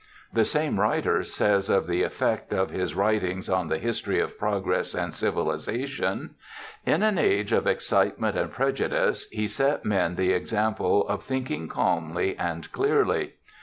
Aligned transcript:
The 0.33 0.45
same 0.45 0.79
writer 0.79 1.21
says 1.23 1.69
of 1.69 1.85
the 1.85 2.01
effect 2.01 2.51
of 2.53 2.71
his 2.71 2.95
writings 2.95 3.47
on 3.47 3.67
the 3.67 3.77
history 3.77 4.19
of 4.19 4.35
progress 4.39 4.95
and 4.95 5.13
civilization:' 5.13 6.31
In 6.93 7.03
an 7.03 7.19
age 7.19 7.51
of 7.51 7.67
excitement 7.67 8.35
and 8.35 8.51
prejudice 8.51 9.27
he 9.29 9.47
set 9.47 9.85
men 9.85 10.15
the 10.15 10.33
example 10.33 11.07
of 11.07 11.21
thinking 11.21 11.67
calmly 11.67 12.35
and 12.35 12.71
clearly. 12.71 13.33